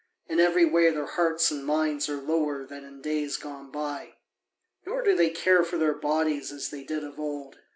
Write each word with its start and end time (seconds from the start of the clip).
In 0.27 0.39
every 0.39 0.65
way 0.65 0.89
their 0.89 1.05
hearts 1.05 1.51
and 1.51 1.63
minds 1.63 2.09
are 2.09 2.17
lower 2.19 2.65
than 2.65 2.83
in 2.83 3.03
days 3.03 3.37
gone 3.37 3.69
by. 3.69 4.15
Nor 4.83 5.03
do 5.03 5.15
they 5.15 5.29
care 5.29 5.63
for 5.63 5.77
their 5.77 5.93
bodies 5.93 6.51
as 6.51 6.69
they 6.71 6.83
did 6.83 7.03
of 7.03 7.19
old. 7.19 7.59